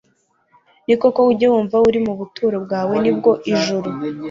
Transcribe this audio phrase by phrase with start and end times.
[0.85, 3.89] ni koko ujye wumva uri mu buturo bwawe ni bwo ijuru